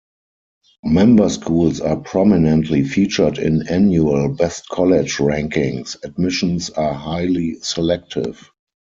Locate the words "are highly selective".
6.71-8.49